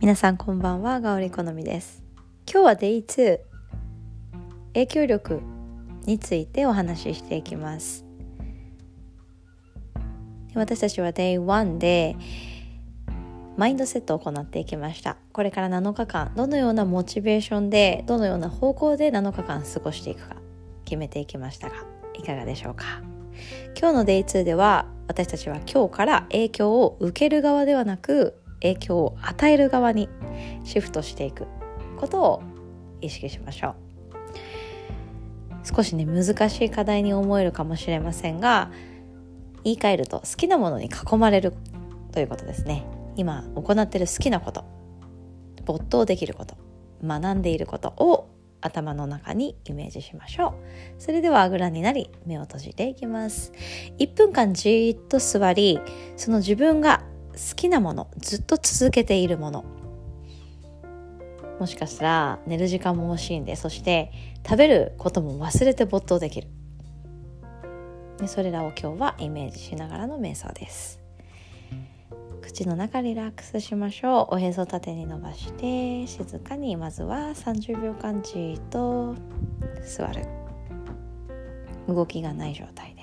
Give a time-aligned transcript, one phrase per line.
[0.00, 2.04] 皆さんこんばんはガオリ好みです。
[2.48, 3.40] 今日は Day2
[4.74, 5.40] 影響力
[6.06, 8.04] についてお話ししていきます。
[10.54, 12.16] 私たちは Day1 で
[13.56, 15.16] マインドセットを行っていきました。
[15.32, 20.36] これから7日間どのようなモチベーションでどのような方向で7日間過ごしていくか
[20.84, 21.74] 決めていきましたが
[22.14, 23.02] いかがでしょうか。
[23.76, 30.08] 今日の Day2 では私たちは今日から影響を受ける側ではなく影響を与える側に
[30.64, 31.46] シフトしていく
[31.98, 32.42] ことを
[33.00, 33.74] 意識しましょう。
[35.64, 38.70] 少しね難しい課題に思えるかもしれませんが
[39.64, 41.52] 言い換えると好きなものに囲まれる
[42.12, 42.86] ということですね。
[43.16, 44.64] 今行ってる好きなこと
[45.64, 46.56] 没頭できること
[47.04, 50.54] 学んでいることを頭の中にイメージしましょ
[50.98, 51.02] う。
[51.02, 53.52] それではあぐらになり目を閉じていきます。
[53.98, 55.80] 1分間じーっと座り
[56.16, 57.02] その自分が
[57.38, 59.64] 好きなものずっと続けているもの。
[61.60, 64.12] もしかしたら寝る時間も惜しいんでそして
[64.44, 66.48] 食べることも忘れて没頭できる。
[68.18, 71.00] でそれらを今日はイメージしながらの瞑想です。
[72.42, 74.34] 口の中リラックスしましょう。
[74.34, 79.14] おへそ縦に伸ばして静かにまずは30秒間じっと
[79.84, 80.26] 座る。
[81.86, 82.97] 動きがない状態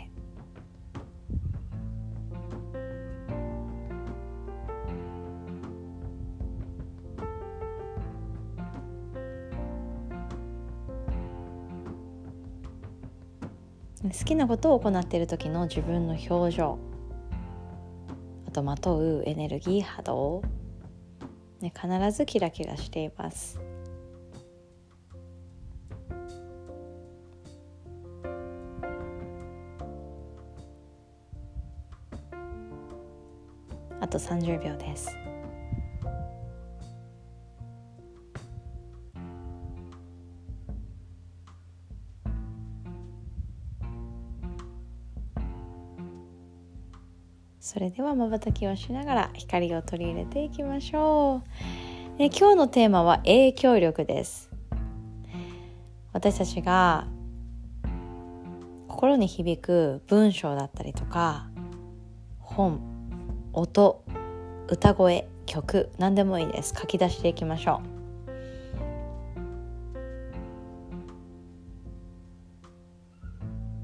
[14.11, 16.77] 好きなことを行っている時の自分の表情。
[18.47, 20.41] あとまとうエネルギー波動、
[21.59, 23.59] ね、必ずキラキラしています。
[33.99, 35.24] あと30秒です。
[47.65, 51.41] それではまばたきをしながら光を取り入れていきましょ
[52.15, 52.19] う。
[52.19, 54.51] で今日のテーマは影響力です。
[56.13, 57.07] 私たちが
[58.87, 61.47] 心に響く文章だったりとか
[62.37, 62.79] 本
[63.51, 64.03] 音
[64.69, 67.81] 歌声曲何でもいいです書き出していきましょ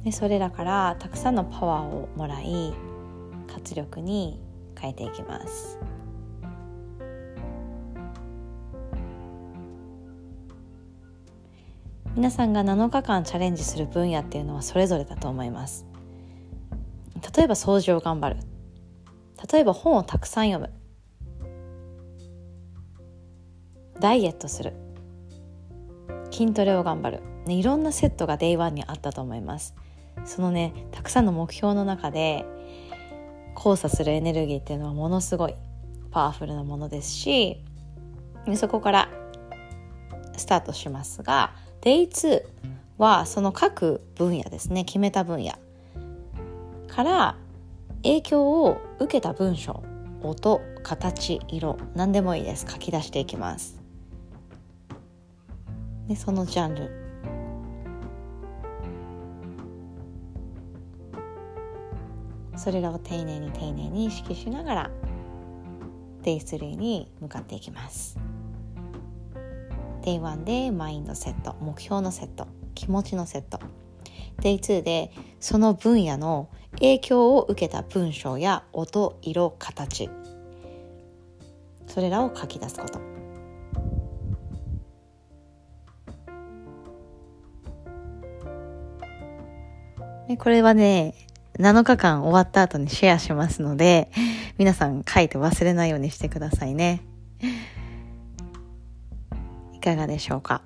[0.02, 2.91] うでそれらからたくさんのパワーをもらい
[3.54, 4.40] 活力に
[4.80, 5.78] 変えていきます。
[12.16, 15.86] 皆さんが7日間チャレンジする分野っていうのはそれぞれだと思います。
[17.36, 18.38] 例えば掃除を頑張る。
[19.52, 20.70] 例えば本をたくさん読む。
[24.00, 24.74] ダイエットする。
[26.32, 29.76] 筋トレを頑張る、ね、いろんなセットが Day1 にあったと思います。
[30.26, 32.46] そのねたくさんの目標の中で
[33.64, 35.54] 交差するエネルギーっていうのはものすごい
[36.10, 37.64] パワフルなものですし
[38.56, 39.10] そこから
[40.36, 42.42] スタートしますが Day2
[42.98, 45.54] はその各分野ですね決めた分野
[46.88, 47.38] から
[48.04, 49.84] 影響を受けた文章
[50.24, 52.66] 音形色何でもいいです。
[52.70, 53.80] 書き出していきます。
[56.08, 57.11] でそのジャンル。
[62.62, 64.92] それらを丁寧に丁寧に意識しながら
[66.22, 68.20] Day3 に向かっていきます。
[70.04, 73.60] Day1 でマインドセット目標のセット気持ちのセット。
[74.42, 80.12] Day2 でその分野の影響を受けた文章や音色形。
[81.88, 83.00] それらを書き出すこと。
[90.38, 91.31] これはね
[91.62, 94.10] 7日間終わった後にシェアしますので、
[94.58, 97.02] 皆さん書いて忘れないようにしてくださいね。
[99.74, 100.62] いかがでしょうか？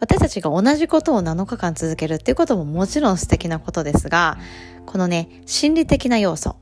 [0.00, 4.38] 私たちが同じことを7日間続けるっていうことももちろん素敵なことですが、
[4.86, 6.56] このね、心理的な要素。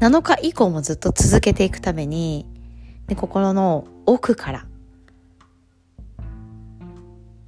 [0.00, 2.46] 7日以降もずっと続けていくために、
[3.08, 4.66] ね、心の奥から、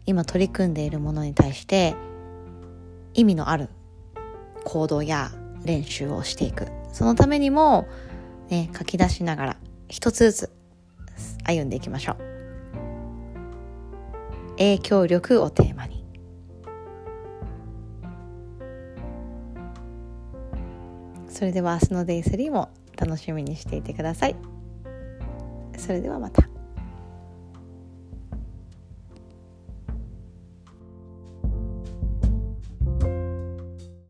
[0.07, 1.95] 今取り組んでいるものに対して
[3.15, 3.69] 意味のある
[4.65, 5.31] 行動や
[5.65, 6.67] 練習をしていく。
[6.93, 7.87] そのためにも、
[8.49, 9.57] ね、書き出しながら
[9.89, 10.51] 一つずつ
[11.45, 12.17] 歩んでいきましょう。
[14.59, 16.05] 影響力をテーマに。
[21.29, 24.37] それでは明日のデイ3も楽しみにしていてください。
[25.77, 26.52] それではまた。